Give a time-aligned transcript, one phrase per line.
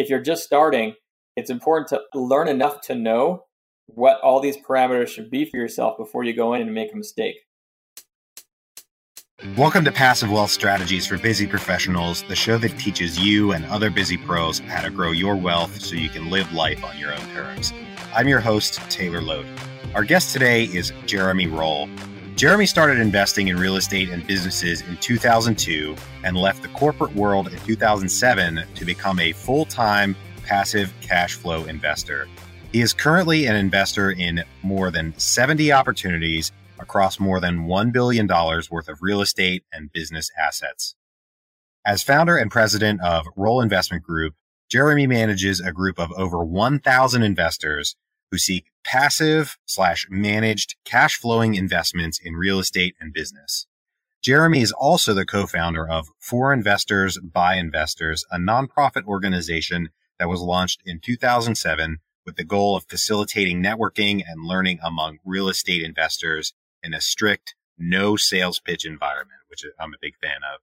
[0.00, 0.94] if you're just starting,
[1.36, 3.44] it's important to learn enough to know
[3.84, 6.96] what all these parameters should be for yourself before you go in and make a
[6.96, 7.36] mistake.
[9.58, 13.90] Welcome to Passive Wealth Strategies for Busy Professionals, the show that teaches you and other
[13.90, 17.28] busy pros how to grow your wealth so you can live life on your own
[17.34, 17.74] terms.
[18.14, 19.44] I'm your host, Taylor Loht.
[19.94, 21.90] Our guest today is Jeremy Roll.
[22.40, 25.94] Jeremy started investing in real estate and businesses in 2002
[26.24, 30.16] and left the corporate world in 2007 to become a full time
[30.46, 32.26] passive cash flow investor.
[32.72, 38.26] He is currently an investor in more than 70 opportunities across more than $1 billion
[38.26, 40.94] worth of real estate and business assets.
[41.84, 44.32] As founder and president of Roll Investment Group,
[44.70, 47.96] Jeremy manages a group of over 1,000 investors
[48.30, 53.66] who seek passive slash managed cash flowing investments in real estate and business.
[54.22, 59.88] Jeremy is also the co-founder of For Investors by Investors, a nonprofit organization
[60.18, 65.48] that was launched in 2007 with the goal of facilitating networking and learning among real
[65.48, 66.52] estate investors
[66.82, 70.60] in a strict no sales pitch environment, which I'm a big fan of.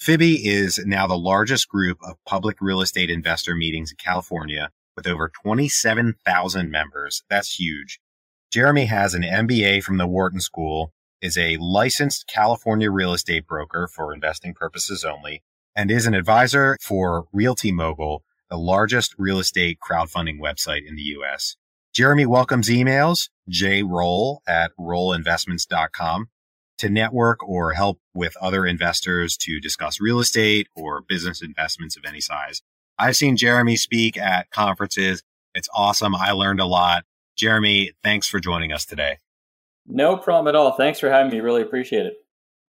[0.00, 5.06] FIBI is now the largest group of public real estate investor meetings in California with
[5.06, 7.22] over 27,000 members.
[7.28, 8.00] That's huge.
[8.50, 13.88] Jeremy has an MBA from the Wharton School, is a licensed California real estate broker
[13.88, 15.42] for investing purposes only,
[15.74, 21.16] and is an advisor for Realty Mogul, the largest real estate crowdfunding website in the
[21.16, 21.56] US.
[21.94, 26.28] Jeremy welcomes emails, jroll at rollinvestments.com
[26.78, 32.04] to network or help with other investors to discuss real estate or business investments of
[32.06, 32.62] any size.
[33.02, 35.24] I've seen Jeremy speak at conferences.
[35.56, 36.14] It's awesome.
[36.14, 37.04] I learned a lot.
[37.36, 39.18] Jeremy, thanks for joining us today.
[39.88, 40.72] No problem at all.
[40.72, 41.40] Thanks for having me.
[41.40, 42.14] Really appreciate it.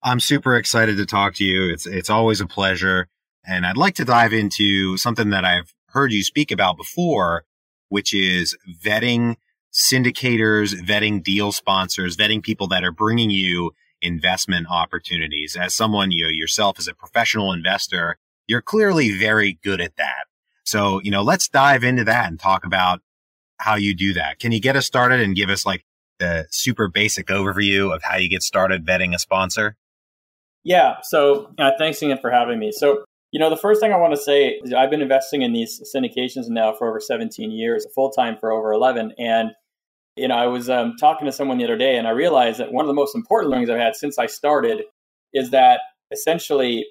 [0.01, 1.71] I'm super excited to talk to you.
[1.71, 3.09] It's it's always a pleasure.
[3.45, 7.43] And I'd like to dive into something that I've heard you speak about before,
[7.89, 9.35] which is vetting
[9.71, 15.55] syndicators, vetting deal sponsors, vetting people that are bringing you investment opportunities.
[15.55, 18.17] As someone, you know, yourself as a professional investor,
[18.47, 20.25] you're clearly very good at that.
[20.65, 23.01] So, you know, let's dive into that and talk about
[23.57, 24.39] how you do that.
[24.39, 25.85] Can you get us started and give us like
[26.19, 29.75] the super basic overview of how you get started vetting a sponsor?
[30.63, 30.97] Yeah.
[31.03, 32.71] So uh, thanks again for having me.
[32.71, 33.03] So
[33.33, 35.81] you know, the first thing I want to say is I've been investing in these
[35.93, 39.13] syndications now for over 17 years, full time for over 11.
[39.17, 39.49] And,
[40.15, 42.71] you know, I was um, talking to someone the other day and I realized that
[42.71, 44.83] one of the most important learnings I've had since I started
[45.33, 46.85] is that essentially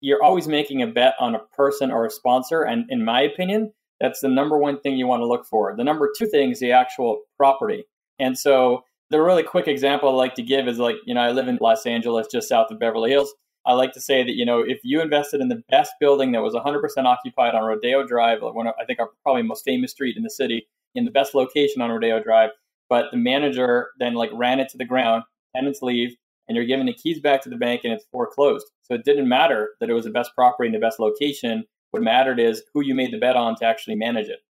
[0.00, 2.62] you're always making a bet on a person or a sponsor.
[2.62, 5.74] And in my opinion, that's the number one thing you want to look for.
[5.76, 7.84] The number two thing is the actual property.
[8.18, 11.32] And so the really quick example I like to give is like, you know, I
[11.32, 13.32] live in Los Angeles, just south of Beverly Hills.
[13.68, 16.42] I like to say that you know if you invested in the best building that
[16.42, 20.16] was 100% occupied on Rodeo Drive, one of, I think our probably most famous street
[20.16, 22.50] in the city, in the best location on Rodeo Drive,
[22.88, 26.16] but the manager then like ran it to the ground, tenants leave,
[26.48, 28.66] and you're giving the keys back to the bank and it's foreclosed.
[28.82, 31.64] So it didn't matter that it was the best property in the best location.
[31.90, 34.40] What mattered is who you made the bet on to actually manage it.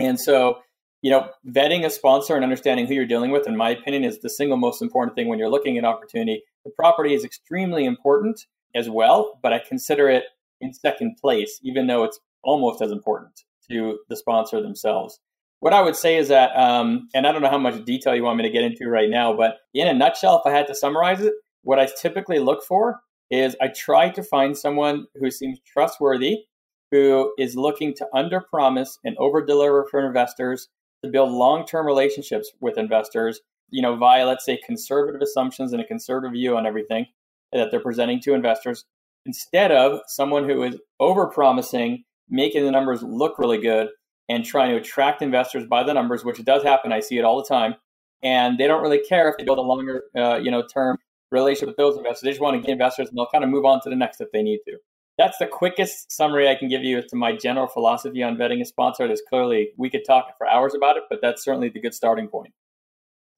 [0.00, 0.58] And so
[1.02, 4.20] you know, vetting a sponsor and understanding who you're dealing with, in my opinion, is
[4.20, 6.42] the single most important thing when you're looking at opportunity.
[6.64, 8.40] The property is extremely important
[8.74, 10.24] as well, but I consider it
[10.60, 15.20] in second place, even though it's almost as important to the sponsor themselves.
[15.60, 18.22] What I would say is that, um, and I don't know how much detail you
[18.22, 20.74] want me to get into right now, but in a nutshell, if I had to
[20.74, 21.32] summarize it,
[21.62, 26.44] what I typically look for is I try to find someone who seems trustworthy,
[26.90, 30.68] who is looking to under promise and over deliver for investors
[31.04, 33.40] to build long-term relationships with investors,
[33.70, 37.06] you know, via let's say conservative assumptions and a conservative view on everything
[37.52, 38.84] that they're presenting to investors,
[39.26, 43.88] instead of someone who is over-promising, making the numbers look really good,
[44.28, 46.92] and trying to attract investors by the numbers, which it does happen.
[46.92, 47.74] I see it all the time,
[48.22, 50.98] and they don't really care if they build a longer, uh, you know, term
[51.30, 52.22] relationship with those investors.
[52.22, 54.20] They just want to get investors, and they'll kind of move on to the next
[54.20, 54.78] if they need to
[55.18, 58.62] that's the quickest summary I can give you as to my general philosophy on vetting
[58.62, 59.06] a sponsor.
[59.06, 62.28] There's clearly we could talk for hours about it, but that's certainly the good starting
[62.28, 62.54] point.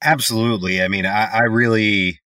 [0.02, 0.82] Absolutely.
[0.82, 2.20] I mean, I, I really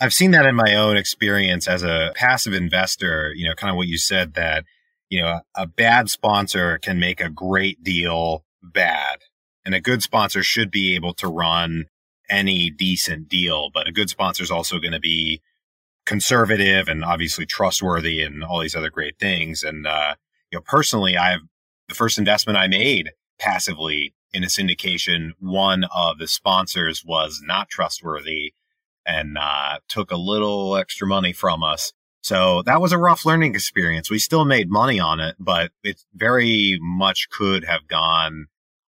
[0.00, 3.76] I've seen that in my own experience as a passive investor, you know, kind of
[3.76, 4.64] what you said that,
[5.08, 9.20] you know, a bad sponsor can make a great deal bad.
[9.64, 11.86] And a good sponsor should be able to run
[12.30, 15.40] any decent deal, but a good sponsor is also going to be
[16.06, 19.62] conservative and obviously trustworthy and all these other great things.
[19.62, 20.14] And, uh,
[20.50, 21.40] you know, personally, I have
[21.88, 25.32] the first investment I made passively in a syndication.
[25.38, 28.54] One of the sponsors was not trustworthy
[29.06, 31.92] and, uh, took a little extra money from us.
[32.22, 34.10] So that was a rough learning experience.
[34.10, 38.46] We still made money on it, but it very much could have gone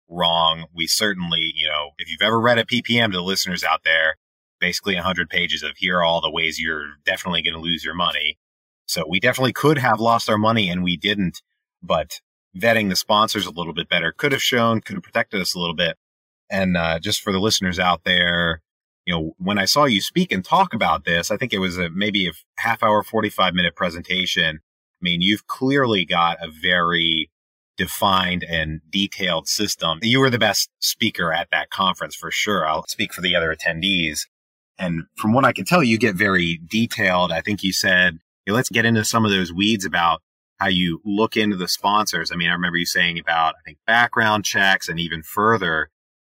[0.09, 0.67] wrong.
[0.75, 4.17] We certainly, you know, if you've ever read a PPM to the listeners out there,
[4.59, 7.95] basically 100 pages of here are all the ways you're definitely going to lose your
[7.95, 8.39] money.
[8.87, 11.43] So we definitely could have lost our money and we didn't,
[11.83, 12.21] but
[12.57, 15.59] vetting the sponsors a little bit better could have shown, could have protected us a
[15.59, 15.97] little bit.
[16.51, 18.61] And uh, just for the listeners out there,
[19.11, 21.79] you know, when I saw you speak and talk about this, I think it was
[21.79, 24.61] a, maybe a half hour, 45 minute presentation.
[24.61, 27.29] I mean, you've clearly got a very
[27.77, 29.99] defined and detailed system.
[30.03, 32.65] You were the best speaker at that conference for sure.
[32.65, 34.29] I'll speak for the other attendees.
[34.79, 37.33] And from what I can tell, you get very detailed.
[37.33, 40.23] I think you said, hey, let's get into some of those weeds about
[40.59, 42.31] how you look into the sponsors.
[42.31, 45.91] I mean, I remember you saying about, I think, background checks and even further,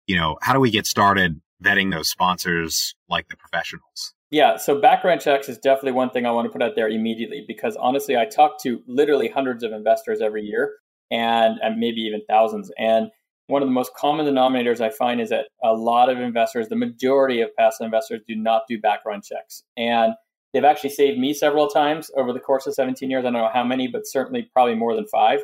[0.08, 4.14] you know, how do we get started vetting those sponsors like the professionals?
[4.30, 7.44] Yeah, so background checks is definitely one thing I want to put out there immediately
[7.46, 10.74] because honestly, I talk to literally hundreds of investors every year
[11.10, 12.70] and, and maybe even thousands.
[12.78, 13.10] And
[13.46, 16.76] one of the most common denominators I find is that a lot of investors, the
[16.76, 19.62] majority of passive investors, do not do background checks.
[19.76, 20.14] And
[20.52, 23.20] they've actually saved me several times over the course of 17 years.
[23.20, 25.40] I don't know how many, but certainly probably more than five.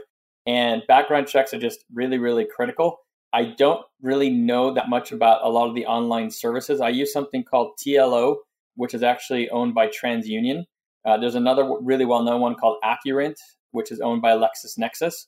[0.46, 2.98] And background checks are just really, really critical.
[3.32, 6.80] I don't really know that much about a lot of the online services.
[6.80, 8.36] I use something called TLO,
[8.76, 10.64] which is actually owned by TransUnion.
[11.04, 13.36] Uh, there's another really well known one called Accurint,
[13.70, 15.26] which is owned by LexisNexis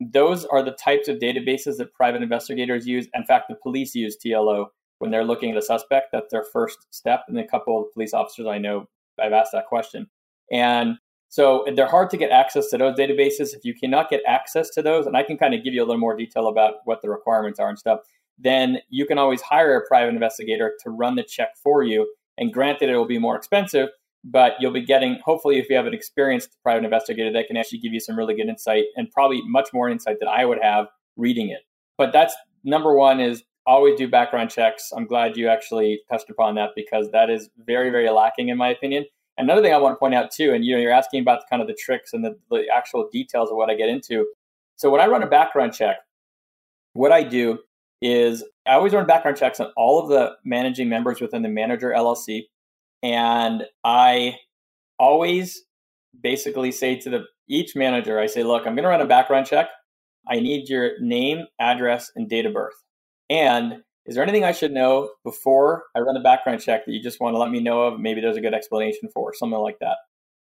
[0.00, 3.06] those are the types of databases that private investigators use.
[3.14, 4.66] In fact, the police use TLO
[4.98, 6.08] when they're looking at a suspect.
[6.12, 7.24] That's their first step.
[7.28, 8.88] And a couple of police officers I know,
[9.20, 10.08] I've asked that question.
[10.50, 10.96] And
[11.30, 13.54] so they're hard to get access to those databases.
[13.54, 15.86] If you cannot get access to those, and I can kind of give you a
[15.86, 18.00] little more detail about what the requirements are and stuff,
[18.38, 22.12] then you can always hire a private investigator to run the check for you.
[22.36, 23.88] And granted, it will be more expensive,
[24.24, 27.78] but you'll be getting hopefully if you have an experienced private investigator that can actually
[27.78, 30.86] give you some really good insight and probably much more insight than i would have
[31.16, 31.60] reading it
[31.96, 32.34] but that's
[32.64, 37.10] number one is always do background checks i'm glad you actually touched upon that because
[37.12, 39.04] that is very very lacking in my opinion
[39.40, 41.60] another thing i want to point out too and you know you're asking about kind
[41.62, 44.26] of the tricks and the, the actual details of what i get into
[44.76, 45.96] so when i run a background check
[46.92, 47.58] what i do
[48.02, 51.90] is i always run background checks on all of the managing members within the manager
[51.90, 52.44] llc
[53.02, 54.36] and I
[54.98, 55.62] always
[56.20, 59.46] basically say to the each manager, I say, look, I'm going to run a background
[59.46, 59.68] check.
[60.28, 62.74] I need your name, address, and date of birth.
[63.28, 67.02] And is there anything I should know before I run the background check that you
[67.02, 68.00] just want to let me know of?
[68.00, 69.96] Maybe there's a good explanation for, something like that.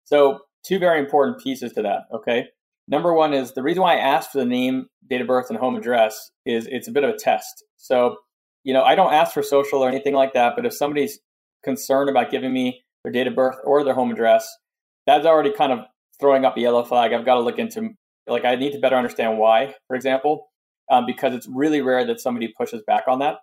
[0.04, 2.04] So, two very important pieces to that.
[2.14, 2.48] Okay.
[2.88, 5.58] Number one is the reason why I asked for the name, date of birth, and
[5.58, 7.64] home address is it's a bit of a test.
[7.78, 8.18] So,
[8.64, 11.20] you know, I don't ask for social or anything like that, but if somebody's
[11.64, 14.48] concerned about giving me their date of birth or their home address,
[15.08, 15.80] that's already kind of
[16.20, 17.14] throwing up a yellow flag.
[17.14, 17.90] I've got to look into,
[18.28, 20.51] like, I need to better understand why, for example,
[20.92, 23.38] um, because it's really rare that somebody pushes back on that.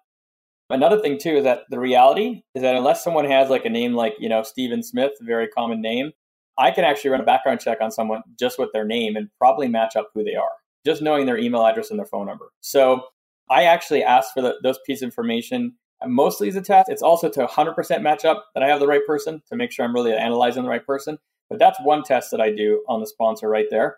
[0.71, 3.95] Another thing, too, is that the reality is that unless someone has like a name
[3.95, 6.13] like, you know, Stephen Smith, a very common name,
[6.59, 9.67] I can actually run a background check on someone just with their name and probably
[9.67, 10.51] match up who they are,
[10.85, 12.53] just knowing their email address and their phone number.
[12.61, 13.03] So
[13.49, 15.75] I actually ask for the, those pieces of information
[16.05, 16.91] mostly as a test.
[16.91, 19.87] It's also to 100% match up that I have the right person to make sure
[19.87, 21.19] I'm really analyzing the right person.
[21.49, 23.97] But that's one test that I do on the sponsor right there.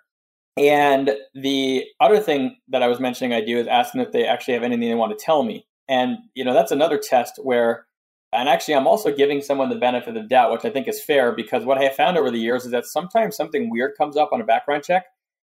[0.57, 4.55] And the other thing that I was mentioning I do is asking if they actually
[4.55, 5.67] have anything they want to tell me.
[5.89, 7.87] And, you know, that's another test where,
[8.33, 11.03] and actually, I'm also giving someone the benefit of the doubt, which I think is
[11.03, 14.17] fair because what I have found over the years is that sometimes something weird comes
[14.17, 15.07] up on a background check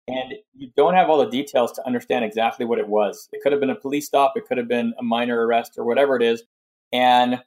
[0.09, 3.29] and you don't have all the details to understand exactly what it was.
[3.33, 5.85] It could have been a police stop, it could have been a minor arrest, or
[5.85, 6.45] whatever it is.
[6.93, 7.43] And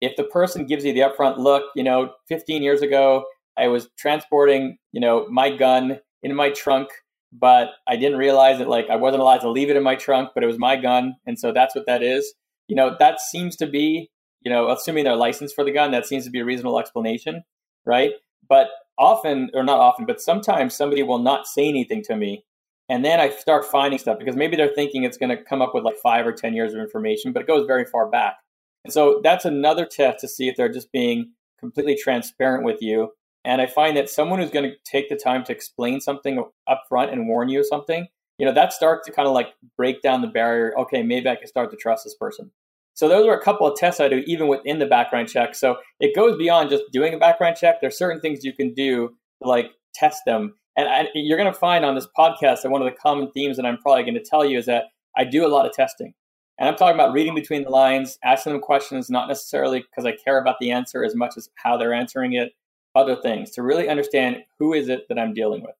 [0.00, 3.24] if the person gives you the upfront look, you know, 15 years ago,
[3.56, 6.88] I was transporting, you know, my gun in my trunk,
[7.32, 10.30] but I didn't realize that like I wasn't allowed to leave it in my trunk,
[10.34, 12.34] but it was my gun, and so that's what that is.
[12.68, 14.10] You know, that seems to be,
[14.42, 17.44] you know, assuming they're licensed for the gun, that seems to be a reasonable explanation,
[17.86, 18.12] right?
[18.48, 22.44] But often, or not often, but sometimes somebody will not say anything to me.
[22.90, 25.74] And then I start finding stuff because maybe they're thinking it's going to come up
[25.74, 28.36] with like five or 10 years of information, but it goes very far back.
[28.84, 33.10] And so that's another test to see if they're just being completely transparent with you.
[33.48, 36.82] And I find that someone who's going to take the time to explain something up
[36.86, 40.02] front and warn you of something, you know, that starts to kind of like break
[40.02, 40.78] down the barrier.
[40.78, 42.50] Okay, maybe I can start to trust this person.
[42.92, 45.54] So those are a couple of tests I do even within the background check.
[45.54, 47.80] So it goes beyond just doing a background check.
[47.80, 50.54] There's certain things you can do to like test them.
[50.76, 53.56] And I, you're going to find on this podcast that one of the common themes
[53.56, 56.12] that I'm probably going to tell you is that I do a lot of testing.
[56.58, 60.12] And I'm talking about reading between the lines, asking them questions, not necessarily because I
[60.22, 62.52] care about the answer as much as how they're answering it,
[62.98, 65.74] other things to really understand who is it that I'm dealing with.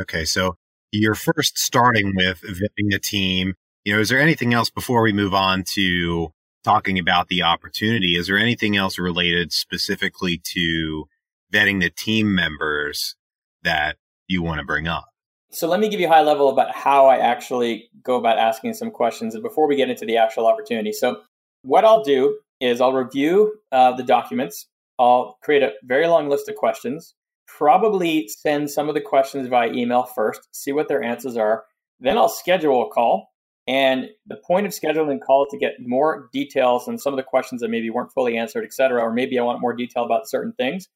[0.00, 0.56] Okay, so
[0.90, 3.54] you're first starting with vetting the team.
[3.84, 6.32] You know, is there anything else before we move on to
[6.64, 8.16] talking about the opportunity?
[8.16, 11.04] Is there anything else related specifically to
[11.52, 13.16] vetting the team members
[13.62, 13.96] that
[14.28, 15.06] you want to bring up?
[15.50, 18.72] So let me give you a high level about how I actually go about asking
[18.74, 20.92] some questions before we get into the actual opportunity.
[20.92, 21.20] So
[21.62, 24.66] what I'll do is I'll review uh, the documents.
[24.98, 27.14] I'll create a very long list of questions.
[27.46, 31.64] Probably send some of the questions via email first, see what their answers are.
[32.00, 33.30] Then I'll schedule a call.
[33.68, 37.16] And the point of scheduling a call is to get more details on some of
[37.16, 40.04] the questions that maybe weren't fully answered, et cetera, or maybe I want more detail
[40.04, 40.88] about certain things.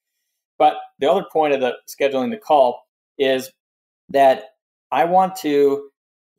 [0.58, 2.86] But the other point of the scheduling the call
[3.18, 3.50] is
[4.08, 4.44] that
[4.90, 5.90] I want to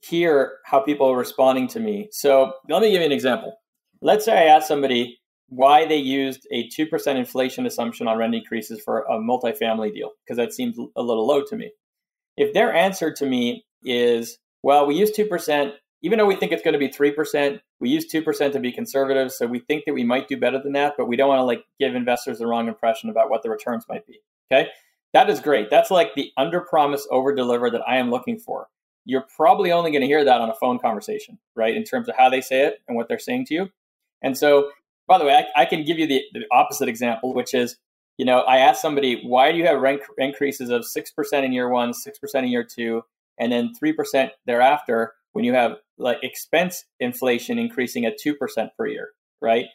[0.01, 2.09] hear how people are responding to me.
[2.11, 3.53] So let me give you an example.
[4.01, 5.19] Let's say I ask somebody
[5.49, 10.37] why they used a 2% inflation assumption on rent increases for a multifamily deal, because
[10.37, 11.71] that seems a little low to me.
[12.35, 16.61] If their answer to me is, well, we use 2%, even though we think it's
[16.61, 19.31] going to be 3%, we use 2% to be conservative.
[19.31, 21.43] So we think that we might do better than that, but we don't want to
[21.45, 24.19] like give investors the wrong impression about what the returns might be.
[24.51, 24.69] Okay.
[25.13, 25.69] That is great.
[25.69, 28.67] That's like the under promise, over deliver that I am looking for.
[29.05, 31.75] You're probably only going to hear that on a phone conversation, right?
[31.75, 33.69] In terms of how they say it and what they're saying to you.
[34.21, 34.69] And so,
[35.07, 37.77] by the way, I, I can give you the, the opposite example, which is,
[38.17, 41.69] you know, I asked somebody, why do you have rent increases of 6% in year
[41.69, 43.03] one, 6% in year two,
[43.39, 48.35] and then 3% thereafter when you have like expense inflation increasing at 2%
[48.77, 49.09] per year,
[49.41, 49.65] right?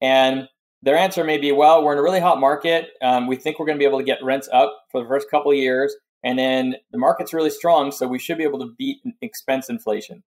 [0.00, 0.48] And
[0.82, 2.90] their answer may be, well, we're in a really hot market.
[3.02, 5.30] Um, we think we're going to be able to get rents up for the first
[5.30, 5.94] couple of years.
[6.24, 10.22] And then the market's really strong, so we should be able to beat expense inflation.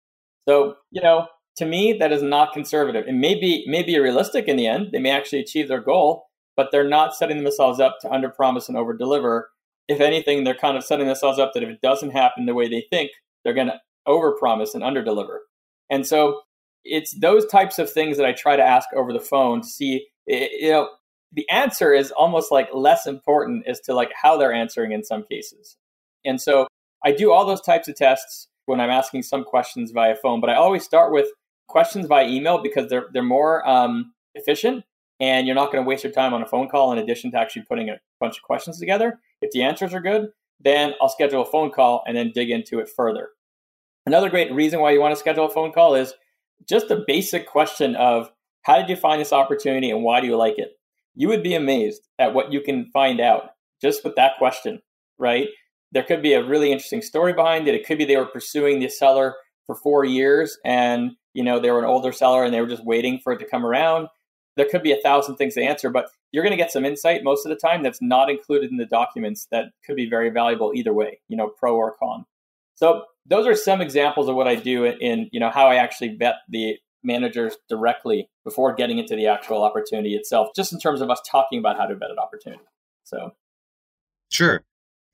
[0.48, 1.28] So, you know,
[1.58, 3.08] to me, that is not conservative.
[3.08, 4.90] It may be, may be realistic in the end.
[4.92, 8.78] They may actually achieve their goal, but they're not setting themselves up to underpromise and
[8.78, 9.44] overdeliver.
[9.88, 12.68] If anything, they're kind of setting themselves up that if it doesn't happen the way
[12.68, 13.12] they think,
[13.44, 15.40] they're going to overpromise and underdeliver.
[15.90, 16.42] And so
[16.84, 20.08] it's those types of things that I try to ask over the phone to see
[20.28, 20.90] you know,
[21.32, 25.24] the answer is almost like less important as to like how they're answering in some
[25.30, 25.78] cases.
[26.26, 26.68] And so
[27.04, 30.50] I do all those types of tests when I'm asking some questions via phone, but
[30.50, 31.28] I always start with
[31.68, 34.84] questions via email because they're they're more um, efficient
[35.20, 37.40] and you're not going to waste your time on a phone call in addition to
[37.40, 39.20] actually putting a bunch of questions together.
[39.42, 40.30] If the answers are good,
[40.60, 43.30] then I'll schedule a phone call and then dig into it further.
[44.06, 46.14] Another great reason why you want to schedule a phone call is
[46.68, 48.32] just the basic question of
[48.64, 50.72] how did you find this opportunity and why do you like it?
[51.16, 53.52] You would be amazed at what you can find out
[53.82, 54.82] just with that question,
[55.18, 55.48] right?
[55.92, 57.76] There could be a really interesting story behind it.
[57.76, 61.72] It could be they were pursuing the seller for four years and you know they
[61.72, 64.08] were an older seller and they were just waiting for it to come around.
[64.56, 67.24] There could be a thousand things to answer, but you're going to get some insight
[67.24, 70.74] most of the time that's not included in the documents that could be very valuable
[70.76, 72.26] either way, you know, pro or con.
[72.76, 76.16] So those are some examples of what I do in, you know, how I actually
[76.18, 81.10] vet the managers directly before getting into the actual opportunity itself, just in terms of
[81.10, 82.64] us talking about how to vet an opportunity.
[83.04, 83.32] So,
[84.30, 84.64] sure.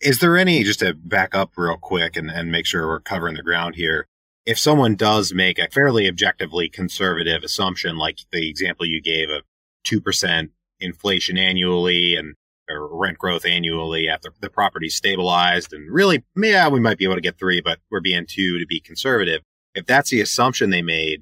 [0.02, 3.36] Is there any, just to back up real quick and, and make sure we're covering
[3.36, 4.08] the ground here,
[4.50, 9.44] if someone does make a fairly objectively conservative assumption, like the example you gave of
[9.86, 12.34] 2% inflation annually and
[12.68, 17.22] rent growth annually after the property stabilized and really, yeah, we might be able to
[17.22, 19.44] get three, but we're being two to be conservative.
[19.76, 21.22] If that's the assumption they made,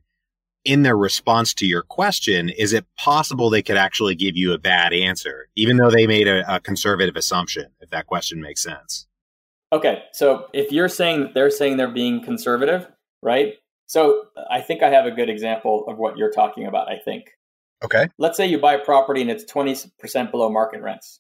[0.64, 4.58] in their response to your question, is it possible they could actually give you a
[4.58, 9.06] bad answer, even though they made a, a conservative assumption, if that question makes sense?
[9.74, 10.04] Okay.
[10.14, 12.88] So if you're saying they're saying they're being conservative,
[13.22, 13.54] right?
[13.86, 17.26] So I think I have a good example of what you're talking about, I think.
[17.84, 18.08] Okay.
[18.18, 21.20] Let's say you buy a property and it's 20% below market rents.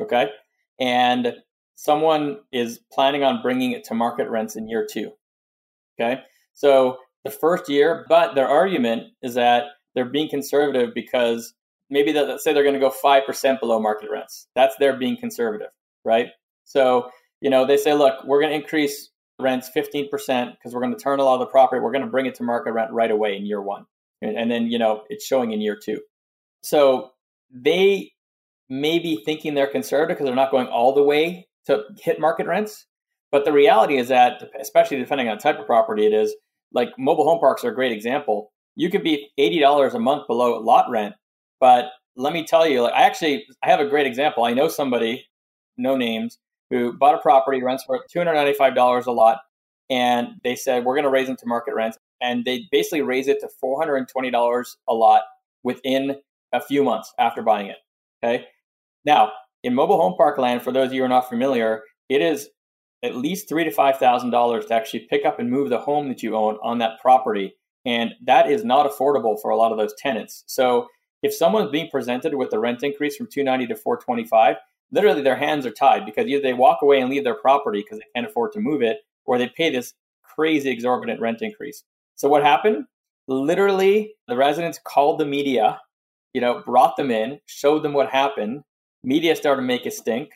[0.00, 0.28] Okay.
[0.78, 1.34] And
[1.76, 5.12] someone is planning on bringing it to market rents in year two.
[5.98, 6.20] Okay.
[6.52, 11.54] So the first year, but their argument is that they're being conservative because
[11.90, 14.48] maybe let's say they're going to go 5% below market rents.
[14.54, 15.70] That's their being conservative,
[16.04, 16.28] right?
[16.64, 17.10] So,
[17.40, 19.10] you know, they say, look, we're going to increase
[19.40, 22.10] rents 15% because we're going to turn a lot of the property, we're going to
[22.10, 23.86] bring it to market rent right away in year one.
[24.22, 26.00] And, then, you know, it's showing in year two.
[26.62, 27.10] So
[27.50, 28.12] they
[28.70, 32.46] may be thinking they're conservative because they're not going all the way to hit market
[32.46, 32.86] rents.
[33.30, 36.34] But the reality is that, especially depending on type of property it is,
[36.72, 38.52] like mobile home parks are a great example.
[38.76, 41.14] You could be eighty dollars a month below lot rent,
[41.60, 41.86] but
[42.16, 44.44] let me tell you, like I actually I have a great example.
[44.44, 45.26] I know somebody,
[45.76, 46.38] no names,
[46.70, 49.38] who bought a property, rents for two hundred ninety five dollars a lot,
[49.90, 53.28] and they said we're going to raise them to market rents, and they basically raise
[53.28, 55.22] it to four hundred and twenty dollars a lot
[55.62, 56.16] within
[56.52, 57.76] a few months after buying it.
[58.22, 58.46] Okay,
[59.04, 62.22] Now, in mobile home park land, for those of you who are not familiar, it
[62.22, 62.48] is
[63.02, 66.08] at least three to five thousand dollars to actually pick up and move the home
[66.08, 67.54] that you own on that property,
[67.84, 70.44] and that is not affordable for a lot of those tenants.
[70.46, 70.88] So,
[71.22, 74.56] if someone's being presented with a rent increase from 290 to 425,
[74.90, 77.98] literally their hands are tied because either they walk away and leave their property because
[77.98, 81.84] they can't afford to move it, or they pay this crazy exorbitant rent increase.
[82.16, 82.84] So what happened?
[83.26, 85.80] Literally, the residents called the media,
[86.32, 88.62] you know, brought them in, showed them what happened.
[89.02, 90.30] Media started to make a stink.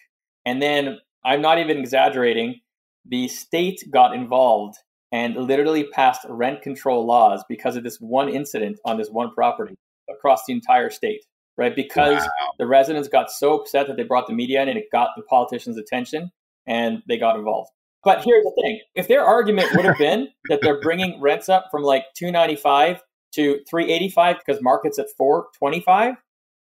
[0.46, 2.60] And then I'm not even exaggerating,
[3.04, 4.76] the state got involved
[5.12, 9.74] and literally passed rent control laws because of this one incident on this one property
[10.10, 11.24] across the entire state,
[11.58, 11.74] right?
[11.74, 12.50] Because wow.
[12.58, 15.22] the residents got so upset that they brought the media in and it got the
[15.24, 16.30] politicians' attention
[16.66, 17.70] and they got involved.
[18.04, 21.66] But here's the thing: if their argument would have been that they're bringing rents up
[21.70, 23.02] from like 295
[23.34, 26.14] to 385 because market's at 425,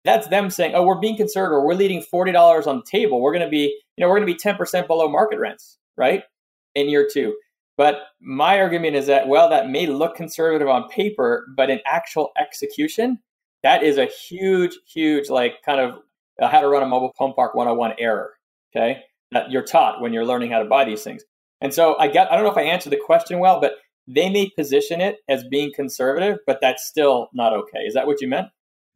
[0.06, 1.64] that's them saying, "Oh, we're being conservative.
[1.64, 3.22] We're leaving forty dollars on the table.
[3.22, 5.78] We're going to be, you know, we're going to be 10 percent below market rents,
[5.98, 6.24] right,
[6.74, 7.36] in year two."
[7.78, 12.32] But my argument is that well, that may look conservative on paper, but in actual
[12.40, 13.20] execution,
[13.66, 15.96] that is a huge, huge like kind of
[16.40, 18.34] uh, how to run a mobile home park 101 error.
[18.74, 21.24] Okay, that you're taught when you're learning how to buy these things.
[21.62, 23.74] And so I got, I don't know if I answered the question well, but
[24.08, 27.80] they may position it as being conservative, but that's still not okay.
[27.80, 28.48] Is that what you meant?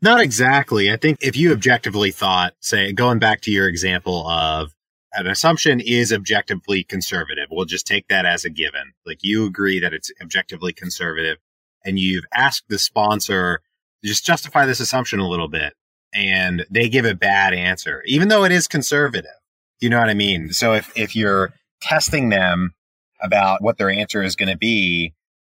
[0.01, 0.91] Not exactly.
[0.91, 4.75] I think if you objectively thought, say, going back to your example of
[5.13, 8.93] an assumption is objectively conservative, we'll just take that as a given.
[9.05, 11.38] Like you agree that it's objectively conservative
[11.83, 13.61] and you've asked the sponsor
[14.03, 15.74] just justify this assumption a little bit
[16.13, 19.32] and they give a bad answer, even though it is conservative.
[19.79, 20.51] You know what I mean?
[20.51, 22.74] So if, if you're testing them
[23.22, 25.13] about what their answer is going to be,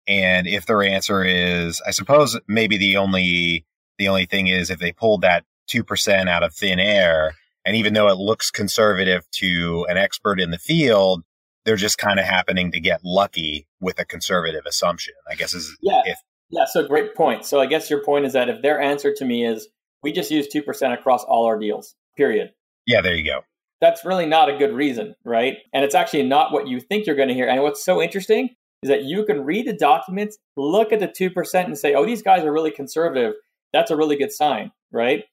[0.07, 3.65] and if their answer is, I suppose maybe the only
[3.99, 7.35] the only thing is if they pulled that two percent out of thin air,
[7.65, 11.23] and even though it looks conservative to an expert in the field,
[11.65, 15.15] they're just kind of happening to get lucky with a conservative assumption.
[15.31, 16.19] I guess is yeah, if,
[16.53, 16.67] yeah.
[16.67, 17.45] So great point.
[17.45, 19.69] So I guess your point is that if their answer to me is
[20.03, 22.53] we just use two percent across all our deals, period.
[22.87, 23.41] Yeah, there you go
[23.83, 25.59] that's really not a good reason, right?
[25.75, 27.49] And it's actually not what you think you're going to hear.
[27.49, 28.51] And what's so interesting
[28.85, 32.23] is that you can read the documents, look at the 2% and say, oh, these
[32.23, 33.35] guys are really conservative.
[33.73, 35.25] That's a really good sign, right?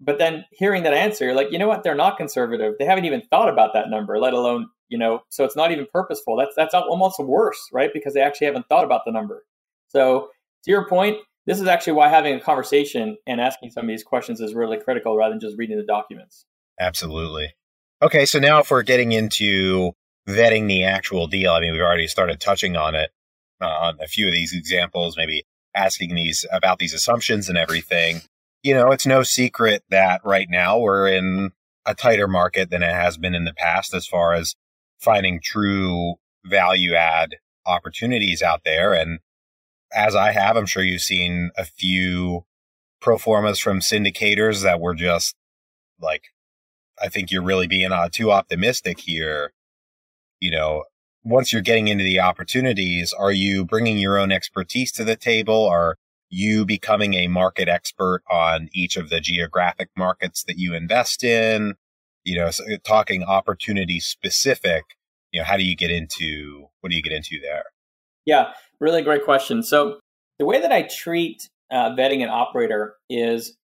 [0.00, 1.84] But then hearing that answer, you're like, you know what?
[1.84, 2.72] They're not conservative.
[2.78, 5.86] They haven't even thought about that number, let alone, you know, so it's not even
[5.92, 6.36] purposeful.
[6.36, 7.90] That's that's almost worse, right?
[7.92, 9.44] Because they actually haven't thought about the number.
[9.88, 10.30] So
[10.64, 14.04] to your point, this is actually why having a conversation and asking some of these
[14.04, 16.44] questions is really critical rather than just reading the documents.
[16.78, 17.54] Absolutely.
[18.02, 19.92] Okay, so now if we're getting into
[20.28, 23.10] vetting the actual deal, I mean, we've already started touching on it
[23.60, 25.44] uh, on a few of these examples, maybe
[25.74, 28.22] asking these about these assumptions and everything.
[28.62, 31.52] You know, it's no secret that right now we're in
[31.86, 34.54] a tighter market than it has been in the past as far as
[34.98, 38.92] finding true value add opportunities out there.
[38.92, 39.20] And
[39.92, 42.44] as I have, I'm sure you've seen a few
[43.00, 45.34] pro formas from syndicators that were just
[46.00, 46.24] like
[47.02, 49.52] I think you're really being uh, too optimistic here.
[50.40, 50.84] You know,
[51.24, 55.66] once you're getting into the opportunities, are you bringing your own expertise to the table?
[55.66, 55.96] Are
[56.28, 61.74] you becoming a market expert on each of the geographic markets that you invest in?
[62.24, 64.84] You know, so talking opportunity specific,
[65.32, 67.64] you know, how do you get into, what do you get into there?
[68.26, 69.62] Yeah, really great question.
[69.62, 70.00] So
[70.38, 73.56] the way that I treat uh, vetting an operator is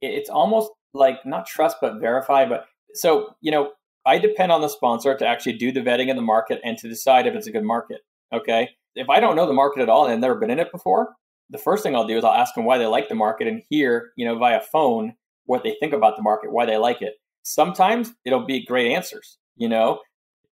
[0.00, 2.46] it's almost like not trust but verify.
[2.46, 3.72] But so you know,
[4.04, 6.88] I depend on the sponsor to actually do the vetting in the market and to
[6.88, 8.00] decide if it's a good market.
[8.32, 10.72] Okay, if I don't know the market at all and I've never been in it
[10.72, 11.14] before,
[11.50, 13.62] the first thing I'll do is I'll ask them why they like the market and
[13.70, 15.14] hear you know via phone
[15.44, 17.14] what they think about the market, why they like it.
[17.42, 19.38] Sometimes it'll be great answers.
[19.56, 20.00] You know,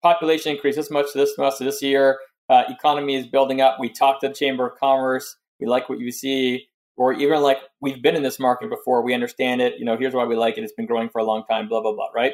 [0.03, 2.19] population increase this much, this much this year.
[2.49, 3.79] Uh, economy is building up.
[3.81, 5.37] We talked to the Chamber of Commerce.
[5.61, 9.15] We like what you see or even like we've been in this market before, we
[9.15, 11.45] understand it, you know, here's why we like it, it's been growing for a long
[11.49, 12.33] time, blah, blah, blah, right?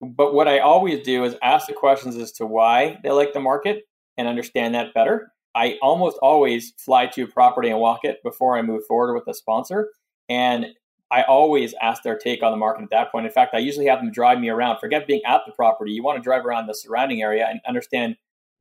[0.00, 3.40] But what I always do is ask the questions as to why they like the
[3.40, 3.84] market
[4.16, 5.32] and understand that better.
[5.54, 9.26] I almost always fly to a property and walk it before I move forward with
[9.26, 9.90] a sponsor.
[10.28, 10.66] And
[11.10, 13.24] I always ask their take on the market at that point.
[13.24, 14.78] In fact, I usually have them drive me around.
[14.80, 15.92] Forget being at the property.
[15.92, 18.16] You want to drive around the surrounding area and understand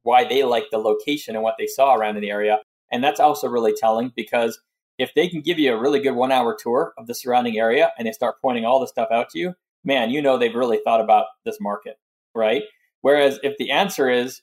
[0.06, 2.60] why they like the location and what they saw around the area.
[2.92, 4.60] And that's also really telling because
[4.98, 7.92] if they can give you a really good one hour tour of the surrounding area
[7.98, 10.80] and they start pointing all the stuff out to you, man, you know they've really
[10.84, 11.98] thought about this market,
[12.34, 12.64] right?
[13.02, 14.42] Whereas if the answer is,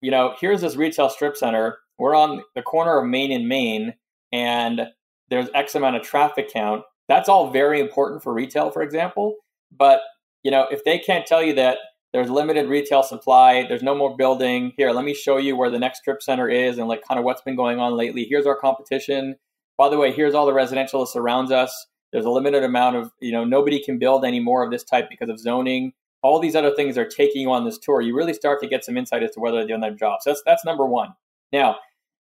[0.00, 3.94] you know, here's this retail strip center, we're on the corner of Main and Main,
[4.32, 4.88] and
[5.28, 6.82] there's X amount of traffic count.
[7.08, 9.36] That's all very important for retail, for example.
[9.70, 10.00] But
[10.42, 11.78] you know, if they can't tell you that
[12.12, 14.72] there's limited retail supply, there's no more building.
[14.76, 17.24] Here, let me show you where the next strip center is and like kind of
[17.24, 18.26] what's been going on lately.
[18.28, 19.36] Here's our competition.
[19.78, 21.86] By the way, here's all the residential that surrounds us.
[22.12, 25.08] There's a limited amount of, you know, nobody can build any more of this type
[25.08, 25.92] because of zoning.
[26.22, 28.02] All these other things are taking you on this tour.
[28.02, 30.20] You really start to get some insight as to whether they're doing their job.
[30.20, 31.14] So that's that's number one.
[31.52, 31.76] Now,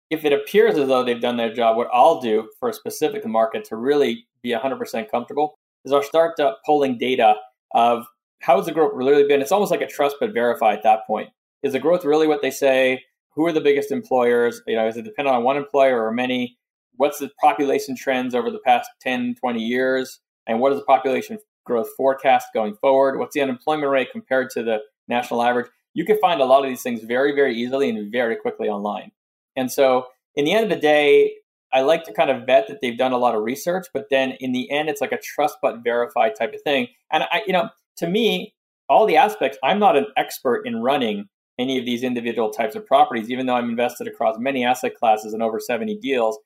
[0.10, 3.26] if it appears as though they've done their job, what I'll do for a specific
[3.26, 7.36] market to really be 100% comfortable is I'll start pulling data
[7.74, 8.06] of
[8.42, 9.42] how has the growth really been?
[9.42, 11.30] It's almost like a trust but verify at that point.
[11.64, 13.04] Is the growth really what they say?
[13.36, 14.62] Who are the biggest employers?
[14.68, 16.58] You know, is it dependent on one employer or many?
[16.98, 20.20] What's the population trends over the past 10, 20 years?
[20.48, 23.20] And what is the population growth forecast going forward?
[23.20, 25.68] What's the unemployment rate compared to the national average?
[25.94, 29.12] You can find a lot of these things very, very easily and very quickly online.
[29.56, 31.34] And so, in the end of the day,
[31.74, 34.32] I like to kind of bet that they've done a lot of research, but then
[34.40, 36.88] in the end, it's like a trust but verify type of thing.
[37.12, 38.54] And I, you know, to me,
[38.90, 41.26] all the aspects, I'm not an expert in running
[41.60, 45.34] any of these individual types of properties, even though I'm invested across many asset classes
[45.34, 46.38] and over 70 deals.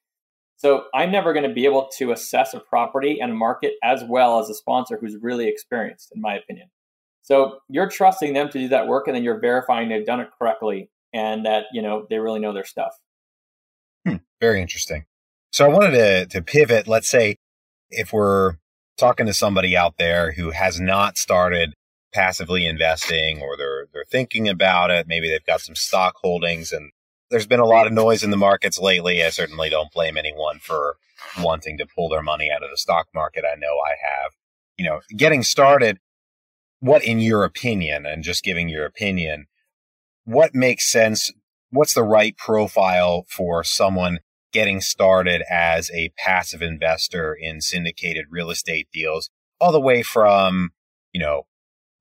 [0.57, 4.03] So I'm never going to be able to assess a property and a market as
[4.07, 6.67] well as a sponsor who's really experienced, in my opinion.
[7.21, 10.29] So you're trusting them to do that work, and then you're verifying they've done it
[10.37, 12.93] correctly and that you know they really know their stuff.
[14.05, 15.05] Hmm, very interesting.
[15.51, 16.87] So I wanted to to pivot.
[16.87, 17.37] Let's say
[17.89, 18.57] if we're
[18.97, 21.73] talking to somebody out there who has not started
[22.13, 26.91] passively investing or they're they're thinking about it, maybe they've got some stock holdings and
[27.29, 29.23] there's been a lot of noise in the markets lately.
[29.23, 30.97] I certainly don't blame anyone for
[31.39, 33.43] wanting to pull their money out of the stock market.
[33.45, 34.31] I know I have.
[34.77, 35.99] You know, getting started,
[36.79, 39.47] what in your opinion, and just giving your opinion,
[40.25, 41.31] what makes sense?
[41.71, 44.19] What's the right profile for someone
[44.55, 50.69] getting started as a passive investor in syndicated real estate deals, all the way from,
[51.11, 51.45] you know,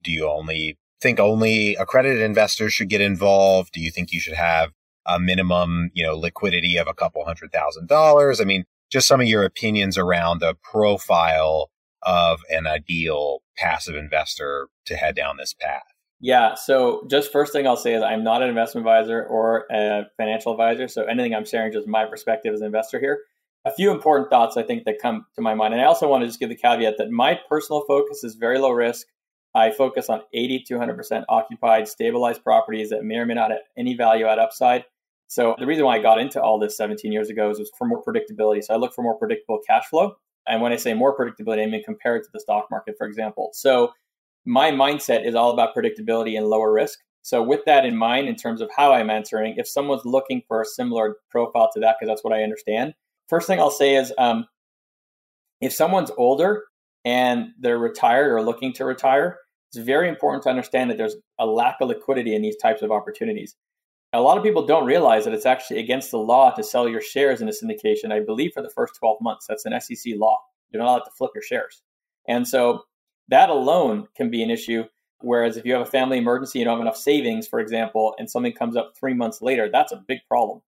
[0.04, 3.72] do you only think only accredited investors should get involved?
[3.72, 4.70] Do you think you should have
[5.04, 8.40] a minimum, you know, liquidity of a couple hundred thousand dollars?
[8.40, 14.68] I mean, just some of your opinions around the profile of an ideal passive investor
[14.86, 15.82] to head down this path.
[16.20, 16.54] Yeah.
[16.54, 20.52] So, just first thing I'll say is I'm not an investment advisor or a financial
[20.52, 20.88] advisor.
[20.88, 23.20] So, anything I'm sharing just my perspective as an investor here.
[23.66, 25.74] A few important thoughts I think that come to my mind.
[25.74, 28.58] And I also want to just give the caveat that my personal focus is very
[28.58, 29.06] low risk.
[29.54, 33.60] I focus on 80 to 100% occupied, stabilized properties that may or may not have
[33.76, 34.84] any value add upside.
[35.28, 37.86] So, the reason why I got into all this 17 years ago is was for
[37.86, 38.62] more predictability.
[38.62, 40.16] So, I look for more predictable cash flow.
[40.46, 43.50] And when I say more predictability, I mean compared to the stock market, for example.
[43.52, 43.92] So,
[44.44, 46.98] my mindset is all about predictability and lower risk.
[47.22, 50.60] So, with that in mind, in terms of how I'm answering, if someone's looking for
[50.60, 52.94] a similar profile to that, because that's what I understand,
[53.28, 54.46] first thing I'll say is um,
[55.60, 56.64] if someone's older
[57.04, 59.38] and they're retired or looking to retire,
[59.70, 62.92] it's very important to understand that there's a lack of liquidity in these types of
[62.92, 63.56] opportunities.
[64.12, 67.00] A lot of people don't realize that it's actually against the law to sell your
[67.00, 68.12] shares in a syndication.
[68.12, 70.38] I believe for the first 12 months, that's an SEC law.
[70.70, 71.82] You're not allowed to flip your shares.
[72.28, 72.82] And so
[73.28, 74.84] that alone can be an issue.
[75.20, 78.28] Whereas if you have a family emergency, you don't have enough savings, for example, and
[78.28, 80.60] something comes up three months later, that's a big problem.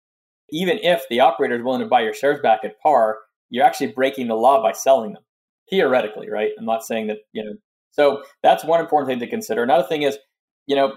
[0.50, 3.18] Even if the operator is willing to buy your shares back at par,
[3.50, 5.22] you're actually breaking the law by selling them.
[5.70, 6.50] Theoretically, right?
[6.58, 7.54] I'm not saying that, you know.
[7.90, 9.62] So that's one important thing to consider.
[9.62, 10.18] Another thing is,
[10.66, 10.94] you know,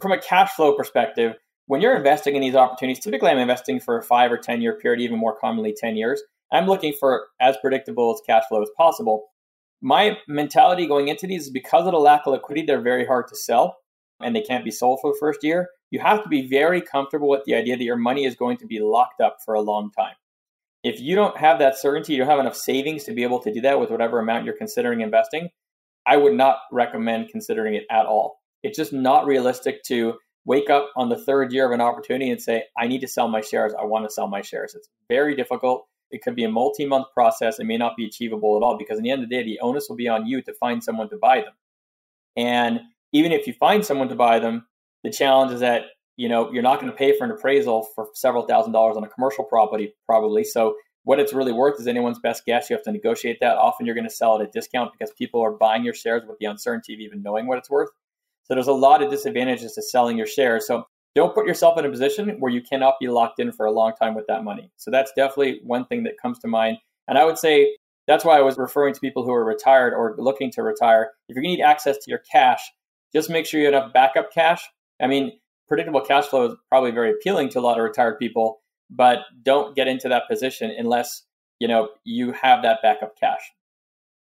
[0.00, 1.34] from a cash flow perspective,
[1.66, 4.78] when you're investing in these opportunities, typically I'm investing for a five or 10 year
[4.78, 6.22] period, even more commonly 10 years.
[6.52, 9.29] I'm looking for as predictable as cash flow as possible
[9.82, 13.28] my mentality going into these is because of the lack of liquidity, they're very hard
[13.28, 13.76] to sell
[14.20, 15.68] and they can't be sold for the first year.
[15.90, 18.66] You have to be very comfortable with the idea that your money is going to
[18.66, 20.14] be locked up for a long time.
[20.82, 23.52] If you don't have that certainty, you don't have enough savings to be able to
[23.52, 25.50] do that with whatever amount you're considering investing,
[26.06, 28.40] I would not recommend considering it at all.
[28.62, 30.14] It's just not realistic to
[30.44, 33.28] wake up on the third year of an opportunity and say, I need to sell
[33.28, 33.74] my shares.
[33.78, 34.74] I want to sell my shares.
[34.74, 35.86] It's very difficult.
[36.10, 37.58] It could be a multi month process.
[37.58, 39.60] It may not be achievable at all because, in the end of the day, the
[39.60, 41.52] onus will be on you to find someone to buy them.
[42.36, 42.80] And
[43.12, 44.66] even if you find someone to buy them,
[45.02, 45.82] the challenge is that
[46.16, 49.04] you know you're not going to pay for an appraisal for several thousand dollars on
[49.04, 50.44] a commercial property probably.
[50.44, 52.68] So what it's really worth is anyone's best guess.
[52.68, 53.56] You have to negotiate that.
[53.56, 56.22] Often you're going to sell it at a discount because people are buying your shares
[56.28, 57.88] with the uncertainty of even knowing what it's worth.
[58.44, 60.66] So there's a lot of disadvantages to selling your shares.
[60.66, 63.72] So don't put yourself in a position where you cannot be locked in for a
[63.72, 64.70] long time with that money.
[64.76, 66.78] So that's definitely one thing that comes to mind.
[67.08, 70.14] And I would say that's why I was referring to people who are retired or
[70.18, 71.10] looking to retire.
[71.28, 72.60] If to need access to your cash,
[73.12, 74.62] just make sure you have enough backup cash.
[75.02, 75.32] I mean,
[75.68, 79.74] predictable cash flow is probably very appealing to a lot of retired people, but don't
[79.74, 81.22] get into that position unless,
[81.58, 83.40] you know, you have that backup cash.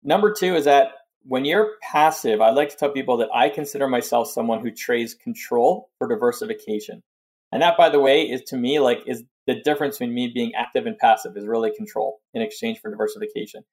[0.03, 0.91] Number 2 is that
[1.23, 5.13] when you're passive, I like to tell people that I consider myself someone who trades
[5.13, 7.03] control for diversification.
[7.51, 10.53] And that, by the way, is to me like is the difference between me being
[10.55, 13.63] active and passive is really control in exchange for diversification.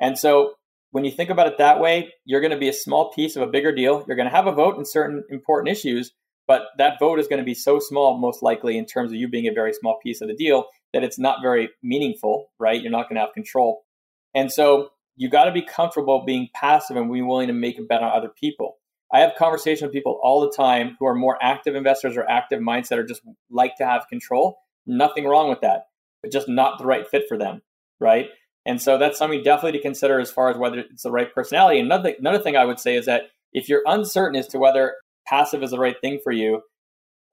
[0.00, 0.54] And so
[0.90, 3.42] when you think about it that way, you're going to be a small piece of
[3.42, 4.04] a bigger deal.
[4.06, 6.12] You're going to have a vote in certain important issues,
[6.48, 9.28] but that vote is going to be so small, most likely, in terms of you
[9.28, 12.82] being a very small piece of the deal, that it's not very meaningful, right?
[12.82, 13.82] You're not going to have control.
[14.34, 17.82] And so you got to be comfortable being passive and being willing to make a
[17.82, 18.78] bet on other people.
[19.12, 22.60] I have conversations with people all the time who are more active investors or active
[22.60, 24.60] mindset or just like to have control.
[24.86, 25.82] Nothing wrong with that,
[26.22, 27.60] but just not the right fit for them,
[28.00, 28.28] right?
[28.64, 31.80] And so that's something definitely to consider as far as whether it's the right personality.
[31.80, 34.94] Another another thing I would say is that if you're uncertain as to whether
[35.26, 36.62] passive is the right thing for you,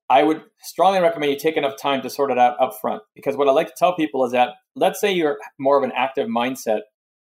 [0.10, 3.04] I would strongly recommend you take enough time to sort it out up front.
[3.15, 5.93] Because what I like to tell people is that let's say you're more of an
[5.95, 6.82] active mindset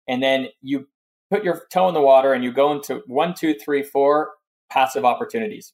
[0.08, 0.88] and then you
[1.30, 4.32] put your toe in the water and you go into one, two, three, four
[4.70, 5.74] passive opportunities.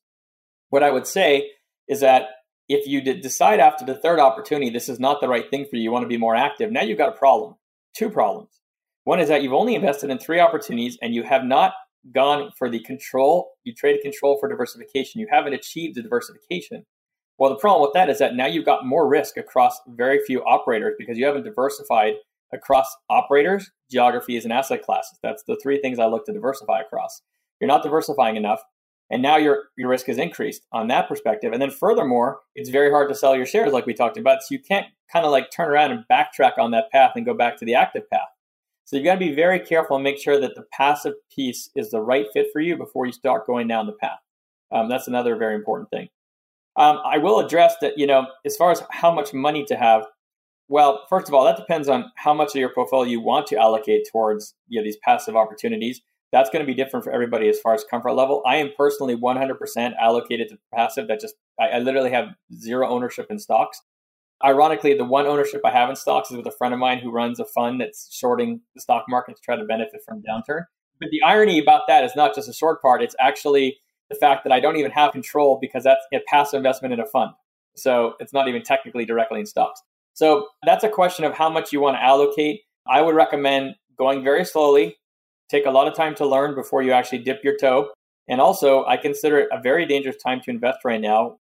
[0.70, 1.52] What I would say
[1.88, 2.28] is that
[2.70, 5.84] if you decide after the third opportunity this is not the right thing for you,
[5.84, 7.56] you want to be more active, now you've got a problem.
[7.96, 8.60] Two problems.
[9.06, 11.74] One is that you've only invested in three opportunities and you have not
[12.13, 15.22] gone for the control, you traded control for diversification.
[15.22, 16.86] You haven't achieved the diversification.
[17.38, 20.44] Well, the problem with that is that now you've got more risk across very few
[20.44, 22.13] operators because you haven't diversified
[22.54, 25.20] across operators, geographies, and asset classes.
[25.22, 27.22] That's the three things I look to diversify across.
[27.60, 28.62] You're not diversifying enough,
[29.10, 31.54] and now your your risk is increased on that perspective.
[31.54, 34.42] And then furthermore, it's very hard to sell your shares, like we talked about.
[34.42, 37.34] So you can't kind of like turn around and backtrack on that path and go
[37.34, 38.30] back to the active path.
[38.86, 41.92] So you've got to be very careful and make sure that the passive piece is
[41.92, 44.20] the right fit for you before you start going down the path.
[44.72, 46.08] Um, that's another very important thing.
[46.78, 50.06] Um, I will address that, you know, as far as how much money to have,
[50.70, 53.58] well, first of all, that depends on how much of your portfolio you want to
[53.58, 56.02] allocate towards you know, these passive opportunities.
[56.34, 58.44] That's going to be different for everybody as far as comfort level.
[58.46, 61.08] I am personally 100% allocated to passive.
[61.08, 63.82] That just I, I literally have zero ownership in stocks.
[64.44, 67.12] Ironically, the one ownership I have in stocks is with a friend of mine who
[67.12, 70.66] runs a fund that's shorting the stock market to try to benefit from downturn.
[71.00, 73.78] But the irony about that is not just a short part; it's actually
[74.10, 77.06] the fact that I don't even have control because that's a passive investment in a
[77.06, 77.32] fund.
[77.76, 79.82] So it's not even technically directly in stocks.
[80.18, 82.62] So that's a question of how much you want to allocate.
[82.88, 84.98] I would recommend going very slowly,
[85.48, 87.92] take a lot of time to learn before you actually dip your toe.
[88.28, 91.38] And also, I consider it a very dangerous time to invest right now.